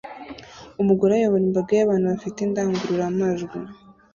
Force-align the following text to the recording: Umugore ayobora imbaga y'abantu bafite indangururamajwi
Umugore 0.81 1.11
ayobora 1.15 1.43
imbaga 1.47 1.71
y'abantu 1.79 2.05
bafite 2.13 2.37
indangururamajwi 2.41 3.57